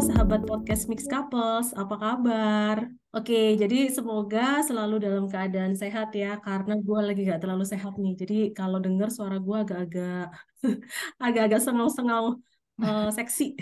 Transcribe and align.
sahabat 0.00 0.48
podcast 0.48 0.88
Mix 0.88 1.04
Couples, 1.04 1.76
apa 1.76 1.94
kabar? 2.00 2.88
Oke, 3.12 3.52
jadi 3.60 3.92
semoga 3.92 4.64
selalu 4.64 4.96
dalam 4.96 5.28
keadaan 5.28 5.76
sehat 5.76 6.16
ya, 6.16 6.40
karena 6.40 6.72
gue 6.80 7.00
lagi 7.04 7.20
gak 7.28 7.44
terlalu 7.44 7.68
sehat 7.68 8.00
nih. 8.00 8.16
Jadi 8.16 8.36
kalau 8.56 8.80
denger 8.80 9.12
suara 9.12 9.36
gue 9.36 9.56
agak-agak 9.60 10.32
agak-agak 11.24 11.60
sengau-sengau 11.60 12.40
uh, 12.80 13.12
seksi. 13.18 13.60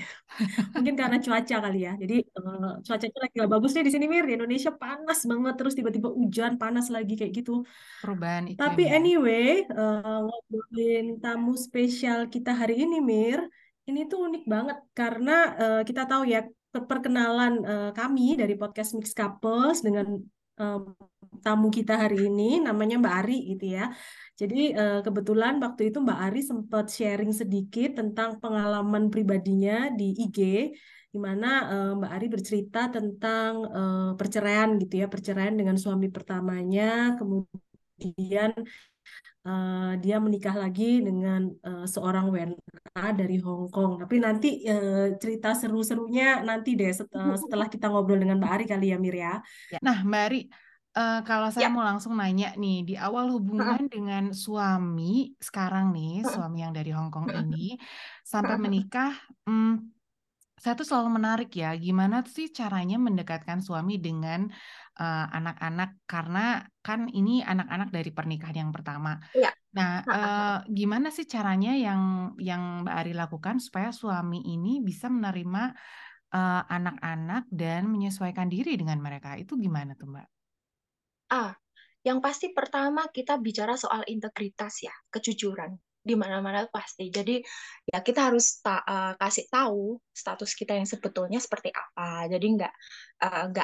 Mungkin 0.79 0.95
karena 0.95 1.19
cuaca 1.19 1.57
kali 1.59 1.79
ya. 1.91 1.99
Jadi 1.99 2.23
uh, 2.39 2.79
cuacanya 2.87 3.19
lagi 3.19 3.35
gak 3.35 3.51
bagus 3.59 3.71
nih 3.75 3.85
di 3.91 3.93
sini 3.99 4.07
Mir. 4.07 4.25
Di 4.31 4.35
Indonesia 4.39 4.71
panas 4.71 5.19
banget, 5.27 5.55
terus 5.59 5.75
tiba-tiba 5.75 6.09
hujan, 6.15 6.55
panas 6.55 6.87
lagi 6.87 7.19
kayak 7.19 7.35
gitu. 7.35 7.67
Perubahan 8.07 8.47
iklim 8.47 8.63
Tapi 8.63 8.87
ya. 8.87 8.95
anyway, 8.95 9.67
uh, 9.75 10.23
ngobrolin 10.23 11.19
tamu 11.19 11.59
spesial 11.59 12.31
kita 12.31 12.55
hari 12.55 12.87
ini 12.87 13.03
Mir, 13.03 13.43
ini 13.89 14.05
tuh 14.11 14.29
unik 14.29 14.45
banget 14.45 14.79
karena 14.93 15.33
uh, 15.57 15.83
kita 15.89 16.05
tahu 16.05 16.29
ya 16.29 16.45
perkenalan 16.69 17.53
uh, 17.65 17.91
kami 17.97 18.37
dari 18.37 18.55
podcast 18.61 18.93
Mix 18.93 19.17
Couples 19.17 19.81
dengan 19.81 20.21
uh, 20.61 20.81
tamu 21.41 21.73
kita 21.73 21.97
hari 21.97 22.29
ini 22.29 22.61
namanya 22.61 23.01
Mbak 23.01 23.15
Ari 23.25 23.39
gitu 23.57 23.65
ya. 23.81 23.89
Jadi 24.37 24.77
uh, 24.77 25.01
kebetulan 25.01 25.57
waktu 25.65 25.89
itu 25.89 25.99
Mbak 26.05 26.21
Ari 26.29 26.41
sempat 26.45 26.87
sharing 26.93 27.33
sedikit 27.33 27.97
tentang 27.99 28.37
pengalaman 28.43 29.09
pribadinya 29.09 29.89
di 29.89 30.13
IG 30.13 30.39
di 31.09 31.19
mana 31.19 31.49
uh, 31.73 31.93
Mbak 31.97 32.13
Ari 32.13 32.27
bercerita 32.29 32.81
tentang 32.93 33.53
uh, 33.65 34.11
perceraian 34.21 34.77
gitu 34.77 34.95
ya, 35.01 35.07
perceraian 35.09 35.57
dengan 35.57 35.81
suami 35.81 36.13
pertamanya, 36.13 37.17
kemudian 37.17 38.53
uh, 39.49 39.93
dia 39.97 40.21
menikah 40.21 40.53
lagi 40.53 41.01
dengan 41.01 41.49
uh, 41.65 41.89
seorang 41.89 42.29
WNA 42.29 43.07
dari 43.17 43.41
Hong 43.41 43.73
Kong. 43.73 43.97
Tapi 43.97 44.21
nanti 44.21 44.69
uh, 44.69 45.17
cerita 45.17 45.57
seru-serunya 45.57 46.45
nanti 46.45 46.77
deh 46.77 46.93
setelah, 46.93 47.41
setelah 47.41 47.67
kita 47.73 47.89
ngobrol 47.89 48.21
dengan 48.21 48.37
Mbak 48.37 48.53
Ari 48.53 48.65
kali 48.69 48.87
ya 48.93 48.99
Mir 49.01 49.17
ya. 49.17 49.35
Nah 49.81 50.05
Mbak 50.05 50.23
Ari, 50.29 50.41
uh, 50.99 51.21
kalau 51.25 51.49
saya 51.49 51.69
Ya. 51.69 51.73
mau 51.73 51.85
langsung 51.85 52.13
nanya 52.21 52.53
nih, 52.61 52.79
di 52.85 52.95
awal 53.01 53.33
hubungan 53.33 53.89
dengan 53.89 54.31
suami 54.37 55.33
sekarang 55.41 55.97
nih, 55.97 56.29
suami 56.29 56.61
yang 56.61 56.77
dari 56.77 56.93
Hong 56.93 57.09
Kong 57.09 57.33
ini, 57.33 57.81
sampai 58.23 58.61
menikah, 58.61 59.17
hmm, 59.49 59.97
saya 60.59 60.75
tuh 60.75 60.83
selalu 60.83 61.23
menarik 61.23 61.51
ya, 61.55 61.71
gimana 61.79 62.27
sih 62.27 62.51
caranya 62.51 62.99
mendekatkan 62.99 63.63
suami 63.63 64.03
dengan 64.03 64.51
uh, 64.99 65.27
anak-anak, 65.31 66.03
karena 66.05 66.67
kan 66.83 67.09
ini 67.09 67.41
anak-anak 67.41 67.89
dari 67.95 68.11
pernikahan 68.13 68.69
yang 68.69 68.73
pertama. 68.75 69.17
Iya. 69.33 69.55
Nah, 69.73 70.03
uh, 70.05 70.59
gimana 70.69 71.09
sih 71.15 71.25
caranya 71.25 71.73
yang 71.79 72.35
yang 72.43 72.83
Mbak 72.85 72.95
Ari 72.99 73.15
lakukan 73.15 73.57
supaya 73.63 73.95
suami 73.95 74.43
ini 74.43 74.83
bisa 74.83 75.07
menerima 75.09 75.73
uh, 76.35 76.63
anak-anak 76.67 77.47
dan 77.49 77.87
menyesuaikan 77.89 78.51
diri 78.51 78.75
dengan 78.77 78.99
mereka? 78.99 79.39
Itu 79.39 79.57
gimana 79.57 79.95
tuh 79.95 80.13
Mbak? 80.13 80.29
Ah, 81.33 81.53
yang 82.05 82.19
pasti 82.21 82.51
pertama 82.53 83.07
kita 83.09 83.39
bicara 83.39 83.79
soal 83.79 84.05
integritas 84.11 84.83
ya, 84.85 84.93
kejujuran 85.09 85.79
di 86.03 86.15
mana-mana 86.17 86.65
pasti. 86.73 87.13
Jadi 87.13 87.43
ya 87.85 88.01
kita 88.01 88.31
harus 88.33 88.59
ta 88.65 88.81
uh, 88.81 89.13
kasih 89.21 89.47
tahu 89.53 90.01
status 90.15 90.57
kita 90.57 90.75
yang 90.75 90.89
sebetulnya 90.89 91.39
seperti 91.39 91.69
apa. 91.75 92.27
Jadi 92.33 92.47
nggak 92.59 92.75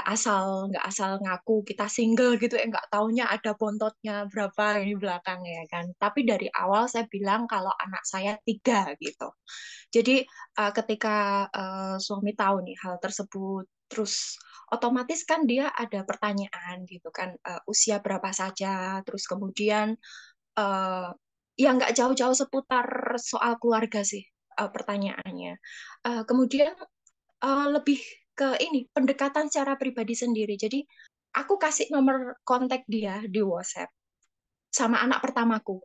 uh, 0.05 0.13
asal 0.13 0.69
nggak 0.71 0.85
asal 0.85 1.17
ngaku 1.23 1.65
kita 1.65 1.87
single 1.89 2.37
gitu, 2.37 2.55
eh 2.61 2.69
nggak 2.69 2.93
taunya 2.93 3.25
ada 3.31 3.57
bontotnya 3.57 4.29
berapa 4.29 4.85
di 4.85 4.95
belakang 4.99 5.41
ya 5.47 5.65
kan. 5.71 5.91
Tapi 5.97 6.27
dari 6.29 6.51
awal 6.53 6.91
saya 6.91 7.09
bilang 7.09 7.49
kalau 7.49 7.73
anak 7.81 8.05
saya 8.05 8.37
tiga 8.45 8.93
gitu. 9.01 9.33
Jadi 9.95 10.27
uh, 10.61 10.73
ketika 10.75 11.49
uh, 11.49 11.97
suami 12.03 12.35
tahu 12.35 12.67
nih 12.67 12.77
hal 12.83 12.99
tersebut, 13.01 13.65
terus 13.89 14.37
otomatis 14.75 15.23
kan 15.23 15.47
dia 15.47 15.71
ada 15.71 16.03
pertanyaan 16.03 16.83
gitu 16.89 17.09
kan 17.15 17.37
uh, 17.47 17.63
usia 17.71 18.03
berapa 18.03 18.31
saja, 18.35 18.99
terus 19.07 19.25
kemudian 19.31 19.95
uh, 20.59 21.15
ya 21.55 21.71
nggak 21.75 21.95
jauh-jauh 21.95 22.35
seputar 22.35 23.17
soal 23.19 23.59
keluarga 23.63 24.03
sih 24.03 24.23
uh, 24.59 24.71
pertanyaannya. 24.71 25.55
Uh, 26.03 26.23
kemudian 26.27 26.75
uh, 27.43 27.69
lebih 27.71 28.01
ke 28.35 28.59
ini 28.59 28.91
pendekatan 28.91 29.47
secara 29.47 29.79
pribadi 29.79 30.19
sendiri. 30.19 30.59
Jadi 30.59 30.83
aku 31.39 31.55
kasih 31.59 31.91
nomor 31.95 32.39
kontak 32.43 32.83
dia 32.91 33.23
di 33.27 33.43
WhatsApp 33.43 33.91
sama 34.71 34.99
anak 35.03 35.23
pertamaku. 35.23 35.79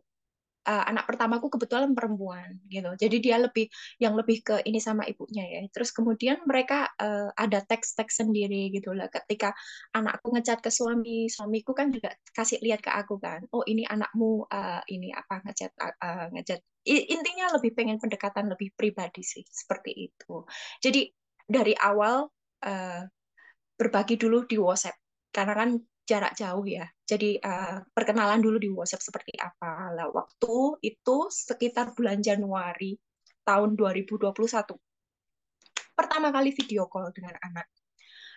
Uh, 0.60 0.86
anak 0.92 1.08
pertamaku 1.08 1.48
kebetulan 1.56 1.96
perempuan 1.96 2.60
gitu. 2.68 2.92
Jadi 3.00 3.18
dia 3.24 3.40
lebih 3.40 3.72
yang 3.98 4.14
lebih 4.20 4.44
ke 4.44 4.56
ini 4.68 4.78
sama 4.84 5.08
ibunya 5.08 5.48
ya. 5.48 5.60
Terus 5.72 5.96
kemudian 5.96 6.44
mereka 6.44 6.92
uh, 7.00 7.32
ada 7.34 7.64
teks-teks 7.64 8.20
sendiri 8.20 8.68
gitu 8.76 8.92
lah. 8.92 9.08
Ketika 9.08 9.56
anakku 9.96 10.30
ngechat 10.36 10.60
ke 10.60 10.68
suami, 10.68 11.32
suamiku 11.32 11.72
kan 11.72 11.96
juga 11.96 12.12
kasih 12.36 12.60
lihat 12.60 12.84
ke 12.84 12.92
aku 12.92 13.18
kan. 13.18 13.48
Oh 13.56 13.64
ini 13.66 13.88
anakmu 13.88 14.46
uh, 14.52 14.84
ini 14.92 15.16
apa 15.16 15.42
ngechat 15.48 15.72
uh, 15.80 16.28
ngechat. 16.36 16.60
Intinya 16.86 17.56
lebih 17.56 17.72
pengen 17.74 17.98
pendekatan 17.98 18.52
lebih 18.52 18.76
pribadi 18.76 19.24
sih 19.24 19.48
seperti 19.48 20.12
itu. 20.12 20.44
Jadi 20.84 21.08
dari 21.50 21.74
awal 21.74 22.30
uh, 22.68 23.02
berbagi 23.80 24.20
dulu 24.20 24.44
di 24.44 24.60
WhatsApp 24.60 25.00
karena 25.32 25.54
kan 25.56 25.70
jarak 26.10 26.34
jauh 26.34 26.66
ya. 26.66 26.90
Jadi 27.06 27.38
uh, 27.38 27.86
perkenalan 27.94 28.42
dulu 28.42 28.58
di 28.58 28.70
WhatsApp 28.74 29.06
seperti 29.06 29.38
apa. 29.38 29.94
Lah 29.94 30.10
waktu 30.10 30.82
itu 30.82 31.30
sekitar 31.30 31.94
bulan 31.94 32.18
Januari 32.26 32.98
tahun 33.46 33.78
2021. 33.78 34.34
Pertama 35.94 36.34
kali 36.34 36.50
video 36.58 36.90
call 36.90 37.14
dengan 37.14 37.38
anak. 37.46 37.70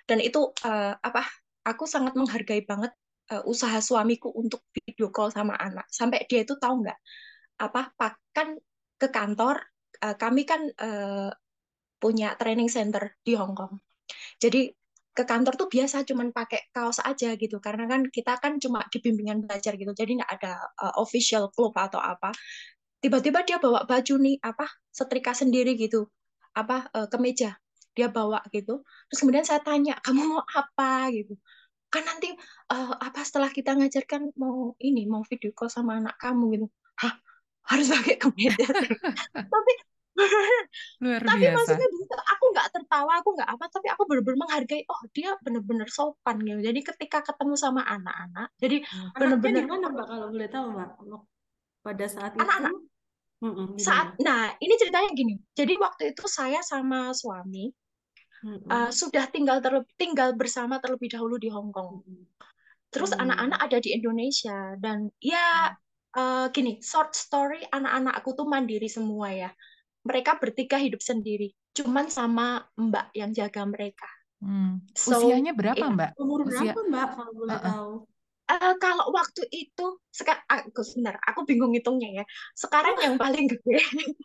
Dan 0.04 0.20
itu 0.20 0.52
uh, 0.68 0.92
apa? 1.00 1.24
Aku 1.62 1.88
sangat 1.88 2.12
menghargai 2.18 2.66
banget 2.66 2.92
uh, 3.32 3.40
usaha 3.48 3.78
suamiku 3.80 4.28
untuk 4.36 4.60
video 4.76 5.08
call 5.08 5.32
sama 5.32 5.56
anak. 5.56 5.88
Sampai 5.88 6.28
dia 6.28 6.44
itu 6.44 6.60
tahu 6.60 6.84
nggak 6.84 6.98
apa? 7.64 7.94
Kan 8.36 8.60
ke 9.00 9.08
kantor 9.08 9.64
uh, 10.04 10.16
kami 10.20 10.42
kan 10.44 10.60
uh, 10.76 11.30
punya 12.02 12.34
training 12.34 12.66
center 12.68 13.14
di 13.22 13.38
Hong 13.38 13.54
Kong. 13.54 13.78
Jadi 14.42 14.68
ke 15.12 15.22
kantor 15.28 15.54
tuh 15.60 15.68
biasa 15.68 16.08
cuman 16.08 16.32
pakai 16.32 16.72
kaos 16.72 16.98
aja 17.04 17.36
gitu. 17.36 17.60
Karena 17.60 17.84
kan 17.88 18.08
kita 18.08 18.40
kan 18.40 18.56
cuma 18.56 18.84
di 18.88 18.98
bimbingan 19.04 19.44
belajar 19.44 19.76
gitu 19.76 19.92
jadi 19.92 20.20
nggak 20.20 20.30
ada 20.40 20.52
uh, 20.80 20.94
official 21.00 21.52
club 21.52 21.76
atau 21.76 22.00
apa. 22.00 22.32
Tiba-tiba 23.02 23.44
dia 23.44 23.58
bawa 23.60 23.84
baju 23.84 24.14
nih 24.18 24.36
apa 24.40 24.66
setrika 24.88 25.34
sendiri 25.36 25.74
gitu 25.76 26.08
apa 26.56 26.88
uh, 26.96 27.08
kemeja 27.12 27.56
dia 27.92 28.08
bawa 28.08 28.40
gitu. 28.52 28.80
Terus 29.12 29.18
kemudian 29.20 29.44
saya 29.44 29.60
tanya 29.60 30.00
kamu 30.00 30.22
mau 30.24 30.42
apa? 30.44 31.12
gitu. 31.12 31.36
Kan 31.92 32.08
nanti 32.08 32.32
uh, 32.72 32.94
apa 32.96 33.20
setelah 33.20 33.52
kita 33.52 33.76
ngajarkan 33.76 34.32
mau 34.40 34.72
ini 34.80 35.04
mau 35.04 35.20
video 35.28 35.52
call 35.52 35.68
sama 35.68 36.00
anak 36.00 36.16
kamu 36.16 36.44
gitu. 36.56 36.66
Hah? 37.04 37.14
Harus 37.68 37.94
pakai 37.94 38.16
kemeja 38.18 38.66
tapi 39.54 39.72
Luar 41.00 41.22
tapi 41.28 41.44
biasa. 41.46 41.56
maksudnya 41.56 41.88
bisa 42.92 43.12
aku 43.24 43.28
nggak 43.36 43.50
apa 43.56 43.64
tapi 43.72 43.88
aku 43.88 44.02
benar-benar 44.04 44.38
menghargai 44.44 44.84
oh 44.84 45.00
dia 45.16 45.32
benar-benar 45.40 45.88
sopan 45.88 46.36
gitu. 46.44 46.60
Jadi 46.60 46.80
ketika 46.84 47.18
ketemu 47.24 47.54
sama 47.56 47.80
anak-anak 47.88 48.52
jadi 48.60 48.84
Benar-benar 49.16 49.16
benar-benar 49.16 49.62
gimana 49.64 49.86
mbak 49.88 50.06
kalau 50.12 50.26
boleh 50.28 50.48
tahu 50.52 50.66
mbak? 50.76 50.90
Pada 51.82 52.06
saat 52.06 52.32
anak-anak. 52.36 52.72
Itu 52.72 52.76
mm-mm, 53.42 53.68
saat 53.80 54.08
nah 54.20 54.52
ini 54.60 54.74
ceritanya 54.76 55.10
gini. 55.16 55.34
Jadi 55.56 55.72
waktu 55.80 56.02
itu 56.12 56.24
saya 56.28 56.60
sama 56.62 57.10
suami 57.16 57.72
Mm-mm. 58.44 58.68
uh, 58.68 58.90
sudah 58.92 59.24
tinggal 59.32 59.58
terlebih 59.64 59.92
tinggal 59.96 60.36
bersama 60.36 60.78
terlebih 60.82 61.08
dahulu 61.14 61.40
di 61.40 61.48
Hong 61.48 61.72
Kong. 61.72 62.04
Mm-mm. 62.04 62.28
terus 62.92 63.16
Hmm. 63.16 63.24
anak-anak 63.24 63.58
ada 63.64 63.78
di 63.80 63.90
Indonesia 63.96 64.76
dan 64.76 65.08
ya 65.16 65.72
uh, 66.12 66.46
gini 66.52 66.78
short 66.84 67.16
story 67.16 67.64
anak-anakku 67.72 68.36
tuh 68.36 68.44
mandiri 68.44 68.86
semua 68.86 69.32
ya. 69.32 69.50
Mereka 70.04 70.42
bertiga 70.42 70.76
hidup 70.76 71.00
sendiri 71.00 71.54
cuman 71.72 72.06
sama 72.06 72.46
mbak 72.76 73.10
yang 73.12 73.32
jaga 73.32 73.64
mereka 73.64 74.08
Hmm. 74.42 74.82
So, 74.90 75.22
Usianya 75.22 75.54
berapa 75.54 75.78
it- 75.78 75.94
Mbak? 75.94 76.10
Umur 76.18 76.42
Usia- 76.42 76.74
berapa 76.74 76.82
mbak 76.90 77.08
kalau 77.14 77.30
boleh 77.30 77.54
Uh-uh. 77.54 77.62
tahu? 77.62 77.92
Eh, 78.50 78.74
kalau 78.76 79.06
waktu 79.14 79.42
itu 79.48 79.86
sekarang 80.10 80.42
aku 80.50 80.82
sebentar 80.82 81.14
aku 81.22 81.46
bingung 81.46 81.70
ngitungnya 81.70 82.20
ya 82.20 82.24
sekarang 82.52 82.98
yang 82.98 83.14
paling 83.14 83.46
gede 83.46 83.78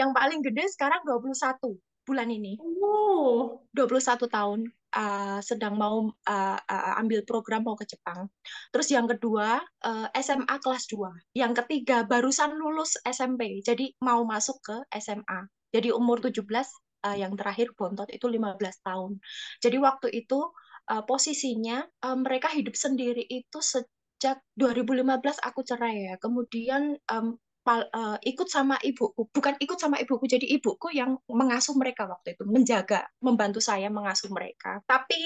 yang 0.00 0.16
paling 0.16 0.40
gede 0.40 0.64
sekarang 0.72 1.04
21 1.04 1.76
bulan 2.02 2.28
ini 2.32 2.56
Oh, 2.80 3.60
21 3.76 4.00
tahun 4.26 4.60
uh, 4.96 5.38
sedang 5.44 5.76
mau 5.76 6.08
uh, 6.08 6.58
uh, 6.58 6.92
ambil 6.96 7.20
program 7.28 7.60
mau 7.60 7.76
ke 7.76 7.84
Jepang. 7.84 8.24
Terus 8.72 8.88
yang 8.88 9.04
kedua 9.04 9.60
uh, 9.84 10.08
SMA 10.16 10.56
kelas 10.58 10.88
2. 10.88 11.36
Yang 11.36 11.52
ketiga 11.60 12.08
barusan 12.08 12.56
lulus 12.56 12.96
SMP. 13.04 13.60
Jadi 13.60 13.92
mau 14.00 14.24
masuk 14.24 14.56
ke 14.64 14.76
SMA. 14.96 15.44
Jadi 15.68 15.92
umur 15.92 16.24
17 16.24 16.40
uh, 17.04 17.16
yang 17.16 17.34
terakhir 17.38 17.74
bontot 17.74 18.08
itu 18.10 18.26
15 18.26 18.58
tahun. 18.82 19.20
Jadi 19.62 19.76
waktu 19.78 20.08
itu 20.14 20.40
uh, 20.90 21.02
posisinya 21.04 21.84
uh, 22.04 22.18
mereka 22.18 22.48
hidup 22.50 22.74
sendiri 22.74 23.22
itu 23.28 23.58
sejak 23.60 24.40
2015 24.56 25.38
aku 25.44 25.60
cerai 25.62 26.10
ya. 26.10 26.14
Kemudian 26.18 26.96
um, 27.12 27.38
uh, 27.68 28.16
ikut 28.24 28.48
sama 28.48 28.80
ibuku, 28.80 29.28
bukan 29.28 29.54
ikut 29.60 29.76
sama 29.76 30.00
ibuku, 30.00 30.24
jadi 30.24 30.46
ibuku 30.56 30.88
yang 30.96 31.20
mengasuh 31.28 31.76
mereka 31.76 32.08
waktu 32.08 32.32
itu, 32.32 32.48
menjaga, 32.48 33.04
membantu 33.20 33.60
saya 33.60 33.92
mengasuh 33.92 34.32
mereka. 34.32 34.80
Tapi 34.88 35.20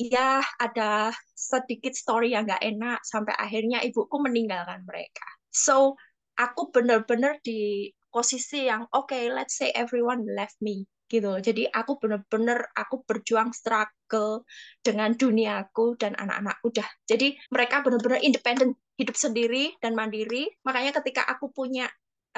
ya 0.00 0.40
ada 0.56 1.12
sedikit 1.36 1.92
story 1.92 2.32
yang 2.32 2.48
nggak 2.48 2.64
enak 2.64 2.98
sampai 3.04 3.36
akhirnya 3.36 3.84
ibuku 3.84 4.16
meninggalkan 4.16 4.80
mereka. 4.88 5.26
So 5.52 6.00
aku 6.40 6.72
benar-benar 6.72 7.44
di 7.44 7.92
posisi 8.08 8.68
yang 8.68 8.88
oke, 8.92 9.12
okay, 9.12 9.28
let's 9.28 9.56
say 9.56 9.72
everyone 9.76 10.24
left 10.32 10.56
me 10.64 10.88
gitu. 11.12 11.36
Jadi 11.44 11.68
aku 11.68 12.00
bener-bener 12.00 12.64
aku 12.72 13.04
berjuang 13.04 13.52
struggle 13.52 14.48
dengan 14.80 15.12
duniaku 15.12 16.00
dan 16.00 16.16
anak-anakku 16.16 16.72
udah. 16.72 16.88
Jadi 17.04 17.36
mereka 17.52 17.84
bener-bener 17.84 18.24
independen, 18.24 18.72
hidup 18.96 19.16
sendiri 19.20 19.76
dan 19.84 19.92
mandiri. 19.92 20.48
Makanya 20.64 20.96
ketika 21.04 21.28
aku 21.28 21.52
punya 21.52 21.84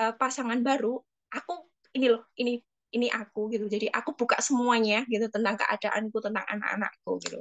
uh, 0.02 0.10
pasangan 0.18 0.58
baru, 0.66 0.98
aku 1.30 1.70
ini 1.94 2.10
loh, 2.10 2.26
ini 2.34 2.58
ini 2.94 3.06
aku 3.10 3.54
gitu. 3.54 3.70
Jadi 3.70 3.86
aku 3.94 4.18
buka 4.18 4.42
semuanya 4.42 5.06
gitu 5.06 5.30
tentang 5.30 5.54
keadaanku, 5.54 6.18
tentang 6.18 6.42
anak-anakku 6.42 7.22
gitu. 7.22 7.38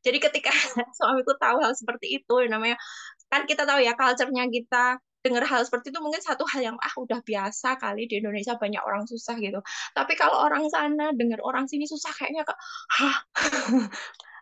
Jadi 0.00 0.18
ketika 0.22 0.50
suamiku 0.96 1.34
tahu 1.36 1.58
hal 1.60 1.74
seperti 1.74 2.22
itu, 2.22 2.34
namanya 2.46 2.78
kan 3.26 3.44
kita 3.46 3.66
tahu 3.66 3.82
ya 3.82 3.94
culture-nya 3.98 4.46
kita 4.50 4.98
dengar 5.20 5.44
hal 5.44 5.60
seperti 5.64 5.92
itu 5.92 6.00
mungkin 6.00 6.22
satu 6.24 6.44
hal 6.48 6.60
yang 6.64 6.76
ah 6.80 6.94
udah 6.96 7.20
biasa 7.20 7.76
kali 7.76 8.08
di 8.08 8.20
Indonesia 8.20 8.56
banyak 8.56 8.80
orang 8.80 9.04
susah 9.04 9.36
gitu. 9.36 9.60
Tapi 9.92 10.12
kalau 10.16 10.40
orang 10.40 10.64
sana 10.72 11.12
dengar 11.12 11.40
orang 11.44 11.68
sini 11.68 11.84
susah 11.84 12.12
kayaknya 12.16 12.42
kok 12.48 12.58
hah 12.96 13.16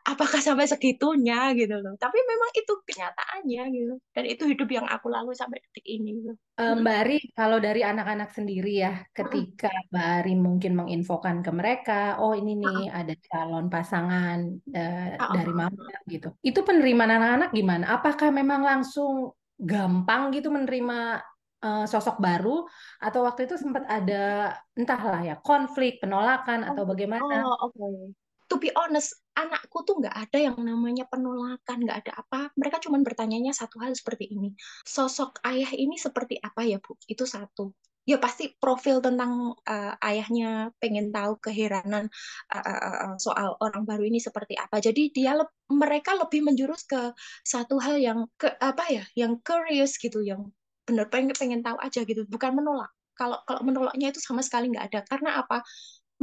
apakah 0.09 0.41
sampai 0.41 0.65
segitunya 0.65 1.53
gitu 1.53 1.77
loh. 1.85 1.95
Tapi 2.01 2.17
memang 2.17 2.51
itu 2.57 2.73
kenyataannya 2.89 3.63
gitu. 3.77 3.95
Dan 4.17 4.25
itu 4.25 4.43
hidup 4.49 4.69
yang 4.73 4.87
aku 4.89 5.13
lalui 5.13 5.37
sampai 5.37 5.61
detik 5.61 5.85
ini 5.85 6.25
gitu. 6.25 6.33
Mbak 6.59 6.97
Ari, 7.05 7.19
kalau 7.37 7.63
dari 7.63 7.85
anak-anak 7.85 8.35
sendiri 8.35 8.83
ya, 8.83 9.05
ketika 9.13 9.71
Mbak 9.93 10.07
Ari 10.25 10.35
mungkin 10.35 10.73
menginfokan 10.75 11.45
ke 11.45 11.51
mereka, 11.53 12.01
oh 12.19 12.33
ini 12.33 12.59
nih 12.59 12.91
ada 12.91 13.15
calon 13.29 13.69
pasangan 13.69 14.39
uh, 14.75 15.11
dari 15.37 15.53
mama 15.53 15.87
gitu. 16.09 16.35
Itu 16.41 16.65
penerimaan 16.65 17.15
anak-anak 17.15 17.51
gimana? 17.55 17.85
Apakah 17.95 18.33
memang 18.33 18.65
langsung 18.65 19.38
gampang 19.59 20.31
gitu 20.31 20.49
menerima 20.55 21.19
uh, 21.63 21.85
sosok 21.85 22.23
baru 22.23 22.65
atau 23.03 23.21
waktu 23.27 23.51
itu 23.51 23.59
sempat 23.59 23.85
ada 23.91 24.55
entahlah 24.79 25.21
ya 25.23 25.37
konflik 25.43 25.99
penolakan 25.99 26.63
atau 26.65 26.87
oh, 26.87 26.89
bagaimana? 26.89 27.43
Oh 27.43 27.71
oke. 27.71 27.75
Okay. 27.75 28.15
To 28.49 28.57
be 28.57 28.73
honest, 28.73 29.13
anakku 29.37 29.85
tuh 29.85 30.01
nggak 30.01 30.17
ada 30.17 30.39
yang 30.41 30.57
namanya 30.57 31.05
penolakan, 31.05 31.85
nggak 31.85 31.99
ada 32.09 32.13
apa. 32.17 32.49
Mereka 32.57 32.81
cuma 32.81 32.97
bertanyanya 33.05 33.53
satu 33.53 33.77
hal 33.85 33.93
seperti 33.93 34.33
ini. 34.33 34.57
Sosok 34.89 35.45
ayah 35.45 35.69
ini 35.77 36.01
seperti 36.01 36.41
apa 36.41 36.65
ya 36.65 36.81
bu? 36.81 36.97
Itu 37.05 37.29
satu 37.29 37.77
ya 38.09 38.17
pasti 38.17 38.57
profil 38.57 39.05
tentang 39.05 39.53
uh, 39.69 39.93
ayahnya 40.01 40.73
pengen 40.81 41.13
tahu 41.13 41.37
keheranan 41.45 42.09
uh, 42.49 42.65
uh, 42.65 43.15
soal 43.21 43.53
orang 43.61 43.85
baru 43.85 44.09
ini 44.09 44.17
seperti 44.17 44.57
apa. 44.57 44.81
Jadi 44.81 45.13
dia 45.13 45.37
le 45.37 45.45
mereka 45.69 46.17
lebih 46.17 46.41
menjurus 46.41 46.89
ke 46.89 47.13
satu 47.45 47.77
hal 47.77 48.01
yang 48.01 48.25
ke 48.41 48.49
apa 48.65 48.85
ya, 48.89 49.05
yang 49.13 49.37
curious 49.45 50.01
gitu, 50.01 50.25
yang 50.25 50.49
benar 50.89 51.13
pengen 51.13 51.37
pengen 51.37 51.61
tahu 51.61 51.77
aja 51.85 52.01
gitu, 52.09 52.25
bukan 52.25 52.57
menolak. 52.57 52.89
Kalau 53.13 53.45
kalau 53.45 53.61
menolaknya 53.61 54.09
itu 54.09 54.25
sama 54.25 54.41
sekali 54.41 54.73
nggak 54.73 54.89
ada. 54.89 55.01
Karena 55.05 55.45
apa? 55.45 55.61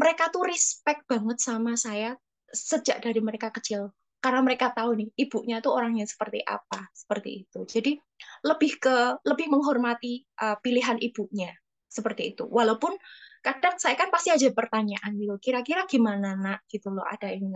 Mereka 0.01 0.33
tuh 0.33 0.49
respect 0.49 1.05
banget 1.05 1.37
sama 1.37 1.77
saya 1.77 2.17
sejak 2.49 3.05
dari 3.05 3.21
mereka 3.21 3.53
kecil 3.53 3.93
karena 4.25 4.41
mereka 4.41 4.73
tahu 4.73 4.97
nih 4.97 5.09
ibunya 5.21 5.61
tuh 5.61 5.77
orangnya 5.77 6.09
seperti 6.09 6.41
apa 6.41 6.89
seperti 6.97 7.45
itu 7.45 7.61
jadi 7.69 7.93
lebih 8.41 8.81
ke 8.81 9.21
lebih 9.21 9.53
menghormati 9.53 10.25
uh, 10.41 10.57
pilihan 10.65 10.97
ibunya 10.97 11.53
seperti 11.95 12.35
itu. 12.35 12.43
Walaupun 12.43 12.91
kadang 13.39 13.79
saya 13.79 13.95
kan 13.95 14.11
pasti 14.11 14.35
aja 14.35 14.51
pertanyaan 14.51 15.15
gitu, 15.15 15.35
kira-kira 15.39 15.87
gimana 15.87 16.35
nak 16.35 16.67
gitu 16.67 16.91
loh 16.91 17.07
ada 17.07 17.31
ini. 17.31 17.55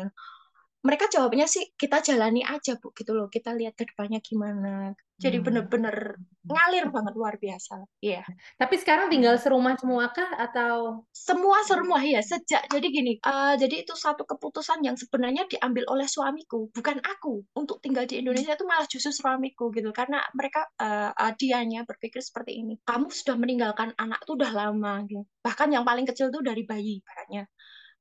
Mereka 0.79 1.11
jawabnya 1.11 1.43
sih 1.43 1.75
kita 1.75 1.99
jalani 1.99 2.39
aja 2.43 2.79
bu 2.79 2.95
gitu 2.95 3.11
loh, 3.11 3.27
kita 3.27 3.51
lihat 3.51 3.75
ke 3.75 3.83
depannya 3.83 4.23
gimana. 4.23 4.95
Jadi 5.19 5.43
hmm. 5.43 5.45
bener-bener 5.45 6.15
ngalir 6.47 6.87
banget 6.95 7.13
luar 7.19 7.35
biasa. 7.35 7.83
Iya. 7.99 8.23
Yeah. 8.23 8.25
Tapi 8.55 8.79
sekarang 8.79 9.11
tinggal 9.11 9.35
serumah 9.35 9.75
semua 9.75 10.07
kah 10.15 10.31
atau 10.39 11.03
semua 11.11 11.59
serumah 11.67 11.99
ya 11.99 12.23
sejak 12.23 12.71
jadi 12.71 12.87
gini. 12.87 13.13
Uh, 13.19 13.59
jadi 13.59 13.83
itu 13.83 13.91
satu 13.99 14.23
keputusan 14.23 14.79
yang 14.87 14.95
sebenarnya 14.95 15.43
diambil 15.51 15.83
oleh 15.91 16.07
suamiku, 16.07 16.71
bukan 16.71 17.03
aku. 17.03 17.43
Untuk 17.51 17.83
tinggal 17.83 18.07
di 18.07 18.23
Indonesia 18.23 18.55
itu 18.55 18.63
malah 18.63 18.87
justru 18.87 19.11
suamiku 19.11 19.75
gitu 19.75 19.91
karena 19.91 20.23
mereka 20.31 20.63
uh, 20.79 21.11
uh, 21.11 21.35
dianya 21.35 21.83
berpikir 21.83 22.23
seperti 22.23 22.63
ini. 22.63 22.79
Kamu 22.87 23.11
sudah 23.11 23.35
meninggalkan 23.35 23.91
anak 23.99 24.23
tuh 24.23 24.39
udah 24.39 24.55
lama 24.55 25.03
gitu. 25.03 25.27
Bahkan 25.43 25.75
yang 25.75 25.83
paling 25.83 26.07
kecil 26.07 26.31
tuh 26.31 26.39
dari 26.39 26.63
bayi 26.63 27.03
ibaratnya 27.03 27.43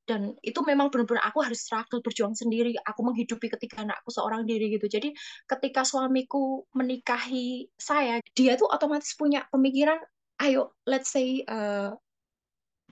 dan 0.08 0.32
itu 0.40 0.64
memang 0.64 0.88
benar-benar 0.88 1.28
aku 1.28 1.44
harus 1.44 1.60
struggle 1.60 2.00
berjuang 2.00 2.32
sendiri. 2.32 2.72
Aku 2.88 3.04
menghidupi 3.04 3.52
ketiga 3.52 3.84
anakku 3.84 4.08
seorang 4.08 4.48
diri 4.48 4.72
gitu. 4.72 4.88
Jadi 4.88 5.12
ketika 5.44 5.84
suamiku 5.84 6.64
menikahi 6.72 7.68
saya 7.76 8.24
dia 8.32 8.56
tuh 8.56 8.72
otomatis 8.72 9.12
punya 9.12 9.44
pemikiran 9.52 10.00
ayo 10.40 10.72
let's 10.88 11.12
say 11.12 11.44
uh, 11.44 11.92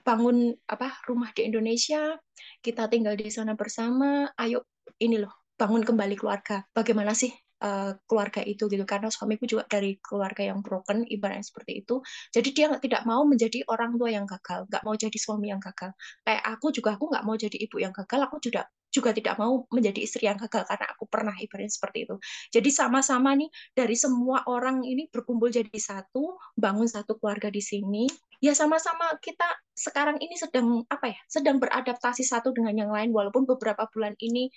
bangun 0.05 0.55
apa 0.69 0.93
rumah 1.09 1.33
di 1.35 1.47
Indonesia 1.49 2.15
kita 2.63 2.87
tinggal 2.87 3.17
di 3.19 3.27
sana 3.27 3.57
bersama 3.57 4.29
ayo 4.39 4.63
ini 5.01 5.19
loh 5.19 5.33
bangun 5.57 5.81
kembali 5.81 6.15
keluarga. 6.15 6.61
Bagaimana 6.69 7.17
sih 7.17 7.33
uh, 7.63 7.97
keluarga 8.05 8.41
itu 8.45 8.67
gitu. 8.69 8.83
Karena 8.87 9.09
suamiku 9.09 9.45
juga 9.49 9.63
dari 9.69 9.97
keluarga 10.01 10.43
yang 10.45 10.59
broken 10.61 11.05
ibaratnya 11.07 11.45
seperti 11.45 11.85
itu. 11.85 12.01
Jadi 12.33 12.49
dia 12.53 12.67
tidak 12.77 13.01
mau 13.09 13.23
menjadi 13.25 13.63
orang 13.69 13.95
tua 13.97 14.09
yang 14.13 14.25
gagal 14.29 14.69
nggak 14.69 14.83
mau 14.85 14.95
jadi 14.97 15.17
suami 15.17 15.49
yang 15.53 15.61
gagal. 15.61 15.91
Kayak 16.25 16.43
aku 16.45 16.67
juga 16.75 16.89
aku 16.97 17.05
nggak 17.11 17.23
mau 17.25 17.35
jadi 17.37 17.57
ibu 17.57 17.77
yang 17.81 17.93
gagal 17.95 18.19
aku 18.27 18.37
juga 18.43 18.67
juga 18.87 19.11
tidak 19.11 19.35
mau 19.37 19.67
menjadi 19.69 19.99
istri 19.99 20.25
yang 20.25 20.39
gagal 20.39 20.63
karena 20.65 20.87
aku 20.89 21.05
pernah 21.05 21.35
ibaratnya 21.35 21.71
seperti 21.71 22.07
itu. 22.07 22.15
Jadi 22.49 22.69
sama-sama 22.71 23.35
nih 23.35 23.49
dari 23.75 23.95
semua 23.99 24.47
orang 24.47 24.81
ini 24.87 25.11
berkumpul 25.11 25.51
jadi 25.51 25.69
satu, 25.75 26.39
bangun 26.55 26.87
satu 26.87 27.19
keluarga 27.19 27.51
di 27.51 27.59
sini. 27.59 28.07
Ya 28.37 28.53
sama-sama 28.53 29.17
kita 29.17 29.45
sekarang 29.73 30.21
ini 30.21 30.37
sedang 30.37 30.85
apa 30.87 31.09
ya? 31.11 31.19
Sedang 31.27 31.57
beradaptasi 31.57 32.23
satu 32.23 32.53
dengan 32.53 32.73
yang 32.77 32.91
lain 32.93 33.09
walaupun 33.11 33.49
beberapa 33.49 33.89
bulan 33.91 34.13
ini 34.21 34.49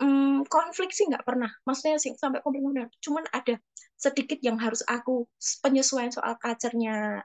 hmm, 0.00 0.46
konflik 0.48 0.90
sih 0.94 1.06
nggak 1.10 1.26
pernah. 1.26 1.50
Maksudnya 1.66 2.00
sih 2.00 2.14
sampai 2.16 2.40
konflik 2.40 2.88
cuman 3.02 3.24
ada 3.34 3.58
sedikit 3.94 4.38
yang 4.42 4.58
harus 4.58 4.82
aku 4.86 5.26
penyesuaian 5.62 6.10
soal 6.10 6.34
culture-nya 6.38 7.22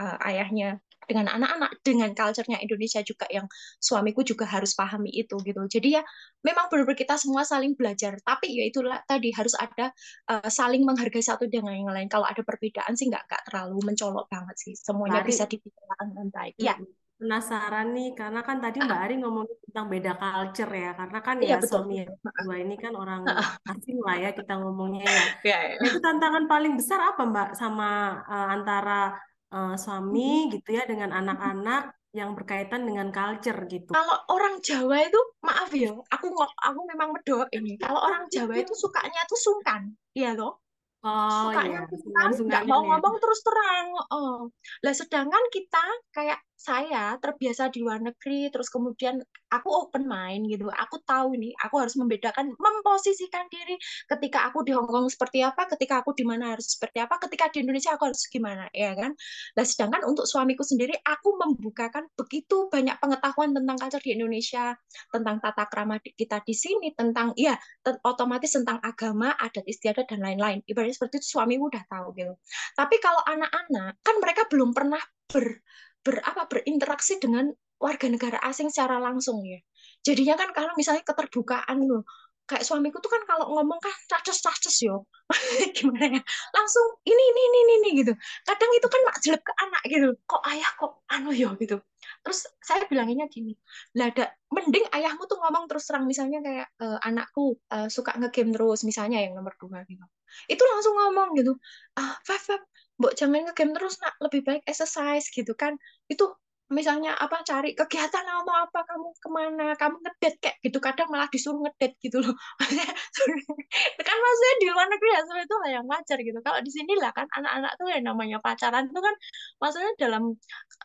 uh, 0.00 0.16
ayahnya 0.28 0.80
dengan 1.10 1.26
anak-anak 1.26 1.82
dengan 1.82 2.14
culture-nya 2.14 2.62
Indonesia 2.62 3.02
juga 3.02 3.26
yang 3.26 3.50
suamiku 3.82 4.22
juga 4.22 4.46
harus 4.46 4.78
pahami 4.78 5.10
itu 5.10 5.34
gitu. 5.42 5.58
Jadi 5.66 5.98
ya 5.98 6.02
memang 6.46 6.70
benar-benar 6.70 6.94
kita 6.94 7.18
semua 7.18 7.42
saling 7.42 7.74
belajar. 7.74 8.14
Tapi 8.22 8.46
ya 8.54 8.64
itulah 8.70 9.02
tadi 9.02 9.34
harus 9.34 9.58
ada 9.58 9.90
uh, 10.30 10.46
saling 10.46 10.86
menghargai 10.86 11.26
satu 11.26 11.50
dengan 11.50 11.74
yang 11.74 11.90
lain. 11.90 12.06
Kalau 12.06 12.30
ada 12.30 12.46
perbedaan 12.46 12.94
sih 12.94 13.10
nggak 13.10 13.26
nggak 13.26 13.42
terlalu 13.50 13.82
mencolok 13.82 14.30
banget 14.30 14.56
sih. 14.62 14.74
Semuanya 14.78 15.26
Mari. 15.26 15.28
bisa 15.34 15.44
dibicarakan 15.50 16.06
dengan 16.14 16.28
baik. 16.30 16.54
Ya 16.62 16.78
penasaran 17.20 17.92
nih 17.92 18.16
karena 18.16 18.40
kan 18.40 18.64
tadi 18.64 18.80
Mbak 18.80 19.00
Ari 19.04 19.14
ngomongin 19.20 19.56
tentang 19.68 19.86
beda 19.92 20.12
culture 20.16 20.72
ya. 20.72 20.90
Karena 20.96 21.18
kan 21.20 21.36
iya, 21.44 21.48
ya 21.52 21.56
betul. 21.60 21.84
suami 21.84 22.08
dua 22.16 22.56
ini 22.56 22.76
kan 22.80 22.92
orang 22.96 23.28
asing 23.68 24.00
lah 24.00 24.16
ya 24.16 24.30
kita 24.32 24.56
ngomongnya 24.56 25.04
ya. 25.04 25.24
ya, 25.52 25.58
ya. 25.68 25.74
Itu 25.84 26.00
tantangan 26.00 26.48
paling 26.48 26.80
besar 26.80 27.12
apa 27.12 27.20
Mbak 27.28 27.48
sama 27.60 28.16
uh, 28.24 28.48
antara 28.56 29.12
uh, 29.50 29.74
suami 29.76 30.50
gitu 30.50 30.68
ya 30.74 30.86
dengan 30.86 31.10
anak-anak 31.14 31.94
yang 32.10 32.34
berkaitan 32.34 32.82
dengan 32.82 33.14
culture 33.14 33.70
gitu. 33.70 33.94
Kalau 33.94 34.16
orang 34.34 34.58
Jawa 34.58 35.06
itu 35.06 35.20
maaf 35.46 35.70
ya, 35.70 35.94
aku 35.94 36.26
aku 36.34 36.80
memang 36.90 37.14
medok 37.14 37.46
ini. 37.54 37.78
Kalau 37.78 38.02
orang 38.02 38.26
Jawa 38.26 38.58
itu 38.58 38.74
sukanya 38.74 39.22
tuh 39.30 39.38
sungkan, 39.38 39.94
iya 40.18 40.34
loh. 40.34 40.58
Oh, 41.00 41.48
sukanya 41.48 41.86
iya. 41.88 42.28
nggak 42.28 42.64
mau 42.68 42.82
ya. 42.84 42.88
ngomong 42.92 43.14
terus 43.22 43.40
terang. 43.40 43.86
Oh. 44.12 44.52
Lah 44.84 44.94
sedangkan 44.94 45.44
kita 45.54 45.84
kayak 46.12 46.38
saya 46.60 47.16
terbiasa 47.16 47.72
di 47.72 47.80
luar 47.80 48.04
negeri, 48.04 48.52
terus 48.52 48.68
kemudian 48.68 49.16
aku 49.48 49.68
open 49.72 50.04
mind 50.04 50.44
gitu. 50.52 50.68
Aku 50.68 51.00
tahu 51.08 51.32
nih, 51.40 51.56
aku 51.56 51.80
harus 51.80 51.96
membedakan, 51.96 52.52
memposisikan 52.52 53.48
diri 53.48 53.80
ketika 54.12 54.44
aku 54.52 54.60
di 54.60 54.76
Hongkong 54.76 55.08
seperti 55.08 55.40
apa, 55.40 55.64
ketika 55.72 56.04
aku 56.04 56.12
di 56.12 56.28
mana 56.28 56.52
harus 56.52 56.76
seperti 56.76 57.00
apa, 57.00 57.16
ketika 57.16 57.48
di 57.48 57.64
Indonesia 57.64 57.96
aku 57.96 58.12
harus 58.12 58.28
gimana, 58.28 58.68
ya 58.76 58.92
kan? 58.92 59.16
Nah, 59.56 59.64
sedangkan 59.64 60.04
untuk 60.04 60.28
suamiku 60.28 60.60
sendiri, 60.60 60.92
aku 61.00 61.40
membukakan 61.40 62.12
begitu 62.12 62.68
banyak 62.68 63.00
pengetahuan 63.00 63.56
tentang 63.56 63.76
culture 63.80 64.04
di 64.04 64.12
Indonesia, 64.20 64.76
tentang 65.08 65.40
tata 65.40 65.64
krama 65.64 65.96
kita 66.04 66.44
di 66.44 66.52
sini, 66.52 66.92
tentang 66.92 67.32
ya 67.40 67.56
otomatis 68.04 68.52
tentang 68.52 68.76
agama, 68.84 69.32
adat 69.40 69.64
istiadat 69.64 70.12
dan 70.12 70.20
lain-lain. 70.20 70.60
Ibaratnya 70.68 70.92
seperti 70.92 71.24
itu 71.24 71.40
suamiku 71.40 71.72
udah 71.72 71.84
tahu 71.88 72.12
gitu. 72.20 72.36
Tapi 72.76 72.96
kalau 73.00 73.24
anak-anak 73.24 73.96
kan 74.04 74.16
mereka 74.20 74.44
belum 74.52 74.76
pernah 74.76 75.00
ber 75.30 75.62
ber 76.04 76.16
apa 76.24 76.48
berinteraksi 76.48 77.20
dengan 77.20 77.52
warga 77.80 78.06
negara 78.12 78.38
asing 78.44 78.68
secara 78.68 79.00
langsung 79.00 79.40
ya. 79.44 79.60
Jadinya 80.04 80.36
kan 80.36 80.52
kalau 80.52 80.72
misalnya 80.76 81.04
keterbukaan 81.04 81.80
loh, 81.84 82.04
kayak 82.50 82.66
suamiku 82.66 82.98
tuh 82.98 83.14
kan 83.14 83.22
kalau 83.30 83.46
ngomong 83.54 83.78
kan 83.78 83.94
caces 84.10 84.42
caces 84.42 84.76
yo. 84.82 85.06
Gimana 85.76 86.18
ya? 86.18 86.22
Langsung 86.50 86.86
ini 87.06 87.22
ini 87.30 87.40
ini 87.46 87.58
ini 87.78 87.88
gitu. 88.02 88.12
Kadang 88.42 88.70
itu 88.74 88.86
kan 88.90 89.00
mak 89.06 89.16
jelek 89.22 89.42
ke 89.46 89.52
anak 89.54 89.82
gitu. 89.86 90.08
Kok 90.26 90.42
ayah 90.50 90.70
kok 90.74 90.92
anu 91.14 91.30
yo 91.30 91.54
gitu. 91.62 91.78
Terus 92.26 92.50
saya 92.58 92.84
bilanginnya 92.90 93.30
gini 93.30 93.54
lah 93.94 94.10
ada 94.10 94.34
mending 94.50 94.82
ayahmu 94.90 95.24
tuh 95.30 95.38
ngomong 95.38 95.70
terus 95.70 95.86
terang. 95.86 96.04
Misalnya 96.10 96.42
kayak 96.42 96.68
e, 96.74 96.86
anakku 97.06 97.54
uh, 97.70 97.86
suka 97.86 98.18
ngegame 98.18 98.50
terus 98.50 98.82
misalnya 98.82 99.22
yang 99.22 99.38
nomor 99.38 99.54
dua 99.54 99.86
gitu. 99.86 100.02
Itu 100.50 100.62
langsung 100.66 100.94
ngomong 100.98 101.38
gitu. 101.38 101.54
Ah 101.94 102.18
Feb 102.26 102.42
Feb 102.50 102.62
mbok 103.00 103.12
jangan 103.18 103.48
ngegame 103.48 103.72
terus 103.76 103.96
nak. 104.04 104.14
Lebih 104.20 104.40
baik 104.46 104.62
exercise 104.68 105.26
gitu 105.32 105.52
kan. 105.56 105.74
Itu 106.12 106.36
misalnya 106.70 107.18
apa 107.18 107.42
cari 107.42 107.74
kegiatan 107.74 108.24
atau 108.30 108.54
apa 108.54 108.86
kamu 108.86 109.08
ke 109.18 109.28
mana 109.34 109.66
kamu 109.74 109.96
ngedet 110.04 110.34
kayak 110.38 110.56
gitu. 110.62 110.78
Kadang 110.78 111.08
malah 111.10 111.26
disuruh 111.32 111.58
ngedet 111.64 111.92
gitu 112.04 112.22
loh. 112.22 112.34
Kan 114.08 114.16
maksudnya 114.22 114.54
di 114.62 114.66
luar 114.70 114.86
negeri 114.92 115.08
ya 115.16 115.20
itu 115.24 115.54
hal 115.64 115.70
yang 115.82 115.86
wajar 115.90 116.18
gitu. 116.22 116.38
Kalau 116.46 116.60
di 116.62 116.70
sini 116.70 116.92
lah 117.02 117.10
kan 117.16 117.26
anak-anak 117.36 117.72
tuh 117.78 117.86
yang 117.90 118.04
namanya 118.06 118.38
pacaran 118.42 118.86
itu 118.90 119.00
kan 119.02 119.14
maksudnya 119.62 119.90
dalam 119.98 120.22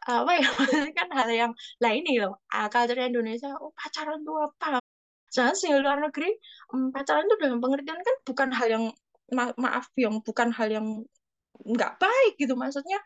apa 0.06 0.32
ya 0.38 0.48
kan 0.98 1.08
hal 1.18 1.30
yang 1.30 1.52
lah 1.82 1.92
ini 1.94 2.22
loh 2.22 2.42
culture 2.74 3.02
Indonesia 3.02 3.50
oh 3.62 3.72
pacaran 3.78 4.22
tuh 4.26 4.38
apa? 4.46 4.82
Jangan 5.36 5.56
sih 5.58 5.70
luar 5.76 6.00
negeri 6.00 6.32
mm, 6.74 6.90
pacaran 6.96 7.28
itu 7.28 7.36
dalam 7.44 7.60
pengertian 7.64 8.00
kan 8.02 8.16
bukan 8.28 8.50
hal 8.58 8.68
yang 8.72 8.86
ma 9.34 9.50
maaf 9.58 9.90
yang 9.98 10.22
bukan 10.22 10.50
hal 10.54 10.70
yang 10.70 10.88
nggak 11.64 12.02
baik 12.02 12.34
gitu. 12.40 12.54
Maksudnya 12.58 13.00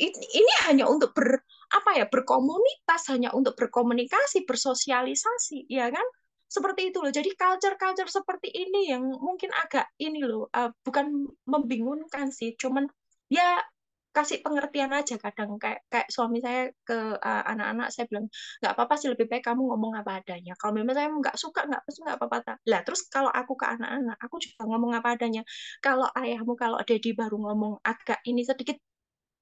ini 0.00 0.54
hanya 0.68 0.84
untuk 0.92 1.16
ber 1.16 1.40
apa 1.72 1.90
ya 1.96 2.06
berkomunitas 2.06 3.08
hanya 3.08 3.32
untuk 3.32 3.56
berkomunikasi 3.56 4.44
bersosialisasi 4.44 5.66
ya 5.72 5.88
kan? 5.88 6.04
Seperti 6.46 6.94
itu 6.94 7.02
loh. 7.02 7.10
Jadi 7.10 7.34
culture-culture 7.34 8.10
seperti 8.10 8.52
ini 8.54 8.92
yang 8.92 9.02
mungkin 9.18 9.50
agak 9.50 9.90
ini 9.98 10.22
loh 10.22 10.46
uh, 10.52 10.70
bukan 10.84 11.26
membingungkan 11.48 12.30
sih. 12.30 12.54
Cuman 12.54 12.86
ya 13.26 13.58
kasih 14.16 14.40
pengertian 14.40 14.88
aja 14.96 15.20
kadang 15.20 15.60
kayak 15.60 15.84
kayak 15.92 16.08
suami 16.08 16.40
saya 16.40 16.72
ke 16.88 16.96
uh, 17.20 17.42
anak-anak 17.52 17.92
saya 17.92 18.08
bilang 18.08 18.26
nggak 18.64 18.72
apa-apa 18.72 18.94
sih 18.96 19.08
lebih 19.12 19.28
baik 19.28 19.44
kamu 19.44 19.62
ngomong 19.68 19.92
apa 20.00 20.24
adanya 20.24 20.56
kalau 20.56 20.72
memang 20.80 20.96
saya 20.96 21.08
nggak 21.12 21.36
suka 21.36 21.60
nggak 21.68 21.82
pasti 21.84 22.00
nggak 22.00 22.16
apa-apa 22.16 22.36
lah 22.72 22.80
terus 22.80 23.00
kalau 23.12 23.28
aku 23.28 23.52
ke 23.60 23.66
anak-anak 23.68 24.16
aku 24.24 24.36
juga 24.40 24.62
ngomong 24.64 24.92
apa 24.96 25.08
adanya 25.20 25.42
kalau 25.84 26.08
ayahmu 26.16 26.56
kalau 26.56 26.80
dedi 26.88 27.12
baru 27.12 27.36
ngomong 27.36 27.84
agak 27.84 28.24
ini 28.24 28.40
sedikit 28.40 28.80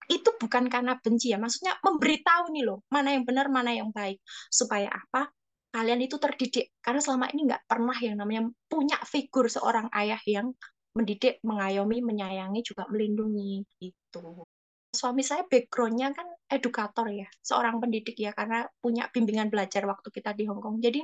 itu 0.09 0.31
bukan 0.37 0.69
karena 0.69 1.01
benci 1.01 1.33
ya, 1.33 1.41
maksudnya 1.41 1.81
memberitahu 1.81 2.53
nih 2.53 2.65
loh, 2.69 2.85
mana 2.93 3.17
yang 3.17 3.25
benar, 3.25 3.49
mana 3.49 3.73
yang 3.73 3.89
baik. 3.89 4.21
Supaya 4.53 4.93
apa? 4.93 5.33
Kalian 5.73 6.01
itu 6.05 6.21
terdidik. 6.21 6.77
Karena 6.85 7.01
selama 7.01 7.33
ini 7.33 7.49
nggak 7.49 7.65
pernah 7.65 7.97
yang 7.97 8.21
namanya 8.21 8.53
punya 8.69 9.01
figur 9.09 9.49
seorang 9.49 9.89
ayah 9.97 10.21
yang 10.29 10.53
mendidik, 10.95 11.43
mengayomi, 11.43 11.99
menyayangi, 12.05 12.61
juga 12.63 12.87
melindungi. 12.93 13.65
gitu. 13.81 14.47
Suami 14.95 15.27
saya 15.27 15.43
backgroundnya 15.45 16.15
kan 16.15 16.31
edukator 16.47 17.11
ya, 17.11 17.27
seorang 17.43 17.83
pendidik 17.83 18.17
ya, 18.17 18.31
karena 18.31 18.65
punya 18.79 19.11
bimbingan 19.11 19.51
belajar 19.51 19.83
waktu 19.85 20.09
kita 20.15 20.33
di 20.33 20.47
Hong 20.47 20.63
Kong. 20.63 20.79
Jadi 20.79 21.03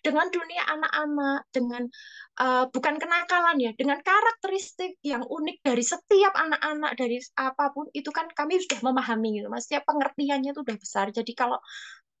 dengan 0.00 0.32
dunia 0.32 0.64
anak-anak, 0.64 1.40
dengan 1.52 1.82
uh, 2.40 2.64
bukan 2.72 2.96
kenakalan 2.96 3.56
ya, 3.60 3.72
dengan 3.76 4.00
karakteristik 4.00 4.96
yang 5.04 5.24
unik 5.28 5.60
dari 5.60 5.84
setiap 5.84 6.32
anak-anak 6.32 6.96
dari 6.96 7.20
apa 7.36 7.68
pun 7.72 7.88
itu 7.92 8.08
kan 8.08 8.28
kami 8.32 8.60
sudah 8.64 8.80
memahami 8.80 9.40
gitu, 9.40 9.48
maksudnya 9.52 9.84
pengertiannya 9.84 10.50
itu 10.56 10.60
sudah 10.64 10.78
besar. 10.80 11.06
Jadi 11.12 11.32
kalau 11.36 11.60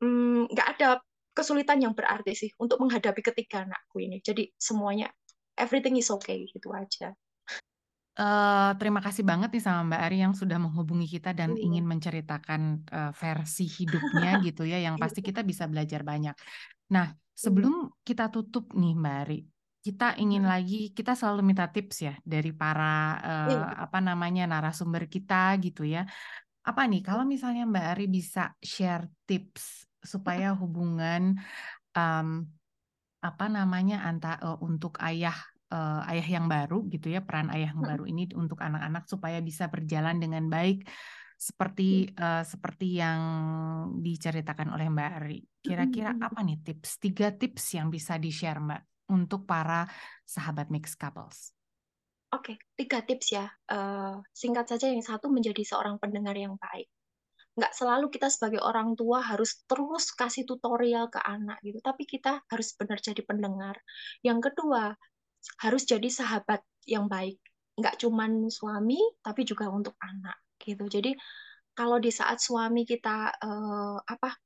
mm, 0.04 0.52
nggak 0.52 0.68
ada 0.76 1.00
kesulitan 1.32 1.80
yang 1.80 1.96
berarti 1.96 2.36
sih 2.36 2.50
untuk 2.60 2.84
menghadapi 2.84 3.20
ketiga 3.24 3.64
anakku 3.64 3.96
ini. 4.02 4.20
Jadi 4.20 4.52
semuanya 4.60 5.08
everything 5.56 5.96
is 5.96 6.12
okay 6.12 6.44
gitu 6.52 6.68
aja. 6.76 7.16
Uh, 8.10 8.74
terima 8.76 8.98
kasih 9.00 9.22
banget 9.22 9.54
nih 9.54 9.62
sama 9.64 9.86
Mbak 9.86 10.02
Ari 10.06 10.18
yang 10.20 10.34
sudah 10.34 10.58
menghubungi 10.58 11.06
kita 11.06 11.30
dan 11.30 11.54
hmm. 11.54 11.62
ingin 11.62 11.84
menceritakan 11.86 12.62
uh, 12.90 13.12
versi 13.14 13.64
hidupnya 13.64 14.38
gitu 14.46 14.66
ya, 14.66 14.82
yang 14.82 14.98
pasti 14.98 15.22
kita 15.22 15.46
bisa 15.46 15.70
belajar 15.70 16.02
banyak. 16.02 16.34
Nah, 16.90 17.14
Sebelum 17.40 17.88
kita 18.04 18.28
tutup 18.28 18.76
nih 18.76 18.92
Mbak 18.92 19.16
Ari, 19.24 19.38
kita 19.80 20.20
ingin 20.20 20.44
lagi 20.44 20.92
kita 20.92 21.16
selalu 21.16 21.40
minta 21.40 21.72
tips 21.72 22.04
ya 22.04 22.14
dari 22.20 22.52
para 22.52 23.16
uh, 23.16 23.80
apa 23.80 23.96
namanya 24.04 24.44
narasumber 24.44 25.08
kita 25.08 25.56
gitu 25.64 25.88
ya. 25.88 26.04
Apa 26.60 26.84
nih 26.84 27.00
kalau 27.00 27.24
misalnya 27.24 27.64
Mbak 27.64 27.86
Ari 27.96 28.06
bisa 28.12 28.52
share 28.60 29.08
tips 29.24 29.88
supaya 30.04 30.52
hubungan 30.60 31.40
um, 31.96 32.44
apa 33.24 33.46
namanya 33.48 34.04
anta 34.04 34.36
uh, 34.44 34.60
untuk 34.60 35.00
ayah 35.00 35.36
uh, 35.70 36.02
ayah 36.10 36.28
yang 36.38 36.46
baru 36.50 36.84
gitu 36.90 37.10
ya 37.14 37.22
peran 37.22 37.48
ayah 37.54 37.72
yang 37.72 37.82
baru 37.82 38.04
ini 38.04 38.28
untuk 38.34 38.58
anak-anak 38.60 39.06
supaya 39.06 39.38
bisa 39.40 39.70
berjalan 39.70 40.18
dengan 40.18 40.50
baik 40.50 40.84
seperti 41.40 42.12
uh, 42.20 42.44
seperti 42.44 43.00
yang 43.00 43.20
diceritakan 44.04 44.76
oleh 44.76 44.92
Mbak 44.92 45.10
Ari. 45.24 45.40
Kira-kira 45.64 46.12
apa 46.12 46.44
nih 46.44 46.60
tips? 46.60 47.00
Tiga 47.00 47.32
tips 47.32 47.80
yang 47.80 47.88
bisa 47.88 48.20
di-share 48.20 48.60
Mbak 48.60 49.08
untuk 49.08 49.48
para 49.48 49.88
sahabat 50.28 50.68
mixed 50.68 51.00
couples. 51.00 51.56
Oke, 52.30 52.54
okay, 52.54 52.56
tiga 52.78 53.00
tips 53.02 53.34
ya. 53.34 53.48
Uh, 53.66 54.22
singkat 54.30 54.68
saja, 54.68 54.86
yang 54.86 55.02
satu 55.02 55.32
menjadi 55.32 55.64
seorang 55.66 55.98
pendengar 55.98 56.36
yang 56.36 56.54
baik. 56.60 56.86
Nggak 57.58 57.74
selalu 57.74 58.06
kita 58.12 58.30
sebagai 58.30 58.62
orang 58.62 58.94
tua 58.94 59.18
harus 59.18 59.66
terus 59.66 60.14
kasih 60.14 60.46
tutorial 60.46 61.10
ke 61.10 61.18
anak 61.18 61.58
gitu, 61.66 61.82
tapi 61.82 62.06
kita 62.06 62.44
harus 62.46 62.76
benar 62.78 63.02
jadi 63.02 63.18
pendengar. 63.26 63.82
Yang 64.22 64.52
kedua, 64.52 64.94
harus 65.60 65.82
jadi 65.88 66.08
sahabat 66.08 66.62
yang 66.88 67.06
baik. 67.06 67.40
Nggak 67.78 68.00
cuma 68.02 68.28
suami, 68.50 69.00
tapi 69.24 69.42
juga 69.48 69.68
untuk 69.72 69.96
anak 70.00 70.36
gitu. 70.60 70.84
Jadi 70.86 71.16
kalau 71.72 71.96
di 71.96 72.12
saat 72.12 72.42
suami 72.42 72.84
kita 72.84 73.32
uh, 73.40 73.96
apa 74.04 74.36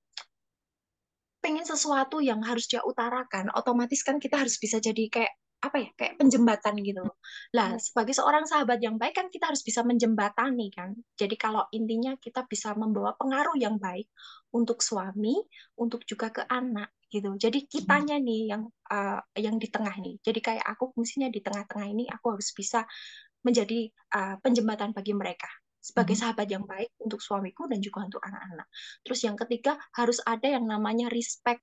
pengen 1.42 1.66
sesuatu 1.66 2.24
yang 2.24 2.40
harus 2.40 2.70
dia 2.70 2.80
utarakan, 2.86 3.52
otomatis 3.52 4.00
kan 4.00 4.16
kita 4.16 4.40
harus 4.40 4.56
bisa 4.56 4.80
jadi 4.80 5.10
kayak 5.12 5.34
apa 5.64 5.76
ya 5.80 5.90
kayak 5.96 6.14
penjembatan 6.20 6.76
gitu. 6.84 7.04
Lah 7.56 7.80
sebagai 7.80 8.12
seorang 8.12 8.44
sahabat 8.44 8.84
yang 8.84 9.00
baik 9.00 9.16
kan 9.16 9.32
kita 9.32 9.48
harus 9.48 9.64
bisa 9.64 9.80
menjembatani 9.80 10.68
kan. 10.68 10.92
Jadi 11.16 11.40
kalau 11.40 11.64
intinya 11.72 12.12
kita 12.20 12.44
bisa 12.44 12.76
membawa 12.76 13.16
pengaruh 13.16 13.56
yang 13.56 13.80
baik 13.80 14.08
untuk 14.52 14.84
suami, 14.84 15.40
untuk 15.80 16.04
juga 16.04 16.28
ke 16.28 16.44
anak 16.44 16.92
gitu. 17.14 17.30
Jadi 17.38 17.70
kitanya 17.70 18.18
nih 18.18 18.50
yang 18.50 18.62
uh, 18.90 19.22
yang 19.38 19.56
di 19.62 19.70
tengah 19.70 19.94
nih. 20.02 20.18
Jadi 20.18 20.40
kayak 20.42 20.66
aku 20.66 20.90
fungsinya 20.90 21.30
di 21.30 21.38
tengah-tengah 21.38 21.86
ini 21.86 22.04
aku 22.10 22.34
harus 22.34 22.50
bisa 22.50 22.82
menjadi 23.46 23.86
uh, 24.16 24.36
penjembatan 24.42 24.90
bagi 24.90 25.14
mereka 25.14 25.46
sebagai 25.78 26.16
mm-hmm. 26.16 26.32
sahabat 26.34 26.48
yang 26.48 26.64
baik 26.64 26.90
untuk 26.98 27.20
suamiku 27.20 27.68
dan 27.68 27.78
juga 27.78 28.08
untuk 28.08 28.24
anak-anak. 28.24 28.66
Terus 29.04 29.20
yang 29.22 29.36
ketiga 29.38 29.78
harus 29.94 30.18
ada 30.24 30.48
yang 30.48 30.64
namanya 30.66 31.12
respect 31.12 31.62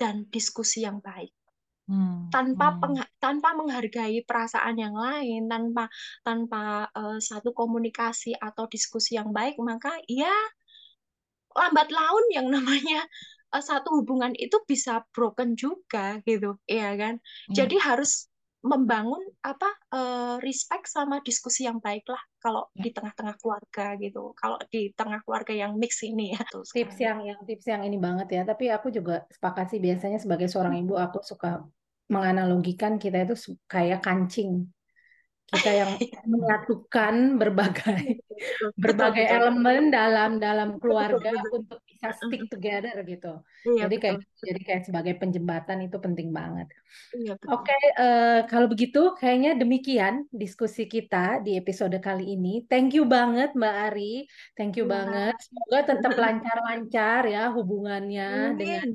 dan 0.00 0.26
diskusi 0.32 0.82
yang 0.82 0.98
baik. 0.98 1.30
Hmm. 1.86 2.26
tanpa 2.34 2.74
hmm. 2.74 2.78
peng, 2.82 2.96
tanpa 3.22 3.54
menghargai 3.54 4.18
perasaan 4.26 4.74
yang 4.74 4.98
lain 4.98 5.46
tanpa 5.46 5.86
tanpa 6.26 6.90
uh, 6.90 7.22
satu 7.22 7.54
komunikasi 7.54 8.34
atau 8.34 8.66
diskusi 8.66 9.14
yang 9.14 9.30
baik 9.30 9.54
maka 9.62 9.94
ya 10.10 10.34
lambat 11.54 11.88
laun 11.94 12.24
yang 12.34 12.50
namanya 12.50 13.06
uh, 13.52 13.62
satu 13.62 14.02
hubungan 14.02 14.32
itu 14.38 14.56
bisa 14.66 15.04
broken 15.14 15.54
juga 15.54 16.18
gitu 16.24 16.58
ya 16.66 16.94
kan? 16.98 17.18
Hmm. 17.20 17.54
jadi 17.54 17.76
harus 17.82 18.30
membangun 18.66 19.22
apa 19.46 19.70
uh, 19.94 20.36
respect 20.42 20.90
sama 20.90 21.22
diskusi 21.22 21.70
yang 21.70 21.78
baik 21.78 22.02
lah 22.10 22.18
kalau 22.42 22.66
ya. 22.74 22.82
di 22.82 22.90
tengah-tengah 22.90 23.38
keluarga 23.38 23.94
gitu. 24.02 24.34
Kalau 24.34 24.58
di 24.66 24.90
tengah 24.90 25.22
keluarga 25.22 25.54
yang 25.54 25.78
mix 25.78 26.02
ini 26.02 26.34
ya. 26.34 26.42
Tuh 26.50 26.66
tips 26.66 26.98
yang 26.98 27.22
yang 27.22 27.38
tips 27.46 27.66
yang 27.70 27.86
ini 27.86 27.96
banget 27.96 28.28
ya. 28.34 28.42
Tapi 28.42 28.74
aku 28.74 28.90
juga 28.90 29.22
sepakat 29.30 29.70
sih 29.70 29.80
biasanya 29.80 30.18
sebagai 30.18 30.50
seorang 30.50 30.74
ibu 30.82 30.98
aku 30.98 31.22
suka 31.22 31.62
menganalogikan 32.10 32.98
kita 32.98 33.26
itu 33.26 33.54
kayak 33.66 34.02
kancing 34.02 34.66
kita 35.46 35.70
yang 35.70 35.90
menyatukan 36.32 37.38
berbagai 37.38 38.18
berbagai 38.74 39.24
betul, 39.30 39.36
elemen 39.38 39.82
dalam 39.94 40.30
dalam 40.42 40.76
keluarga 40.82 41.32
betul, 41.32 41.62
untuk 41.62 41.78
bisa 41.86 42.12
stick 42.18 42.50
together 42.50 42.92
gitu. 43.06 43.40
Iya, 43.64 43.86
jadi 43.86 43.96
kayak 43.96 44.18
jadi 44.42 44.60
kayak 44.60 44.82
sebagai 44.84 45.14
penjembatan 45.16 45.86
itu 45.86 45.96
penting 46.02 46.34
banget. 46.34 46.68
Iya, 47.14 47.38
Oke, 47.48 47.72
okay, 47.72 47.82
uh, 47.96 48.04
eh, 48.04 48.40
kalau 48.50 48.66
begitu 48.66 49.14
kayaknya 49.16 49.56
demikian 49.56 50.26
diskusi 50.34 50.90
kita 50.90 51.40
di 51.40 51.56
episode 51.56 51.96
kali 52.02 52.36
ini. 52.36 52.66
Thank 52.66 52.98
you 52.98 53.06
banget 53.06 53.54
Mbak 53.54 53.76
Ari, 53.92 54.26
thank 54.58 54.74
you 54.76 54.84
ya. 54.84 54.92
banget. 54.98 55.34
Semoga 55.46 55.80
tetap 55.94 56.12
lancar-lancar 56.18 57.22
ya 57.30 57.54
hubungannya 57.54 58.52
Amin. 58.52 58.58
dengan 58.58 58.88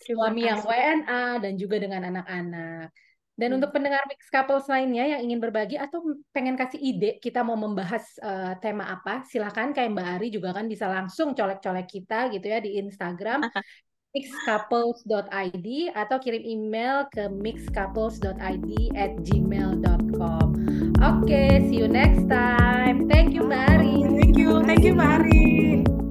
suami 0.00 0.40
yang 0.44 0.60
WNA 0.64 1.24
dan 1.44 1.52
juga 1.60 1.76
dengan 1.78 2.02
anak-anak. 2.10 2.88
Dan 3.36 3.52
hmm. 3.52 3.56
untuk 3.60 3.70
pendengar 3.76 4.00
mix 4.08 4.32
couples 4.32 4.64
lainnya 4.66 5.04
yang 5.16 5.20
ingin 5.28 5.38
berbagi 5.38 5.76
atau 5.76 6.00
pengen 6.32 6.56
kasih 6.56 6.80
ide 6.80 7.20
kita 7.20 7.44
mau 7.44 7.54
membahas 7.54 8.04
uh, 8.24 8.56
tema 8.58 8.88
apa, 8.88 9.28
silakan 9.28 9.76
kayak 9.76 9.92
Mbak 9.92 10.08
Ari 10.16 10.28
juga 10.32 10.56
kan 10.56 10.64
bisa 10.66 10.88
langsung 10.88 11.36
colek-colek 11.36 11.86
kita 11.86 12.32
gitu 12.32 12.46
ya 12.48 12.58
di 12.64 12.80
Instagram 12.80 13.44
mixcouples.id 14.16 15.68
atau 15.92 16.16
kirim 16.16 16.40
email 16.40 17.04
ke 17.12 17.28
mixcouples.id 17.28 18.70
at 18.96 19.12
gmail.com. 19.20 20.46
Oke, 21.04 21.28
okay, 21.28 21.60
see 21.68 21.84
you 21.84 21.88
next 21.88 22.24
time. 22.32 23.04
Thank 23.12 23.36
you 23.36 23.44
Mbak 23.44 23.62
Ari. 23.76 23.96
Thank 24.16 24.36
you, 24.40 24.64
thank 24.64 24.80
you 24.80 24.96
Mbak 24.96 25.10
Ari. 25.20 26.05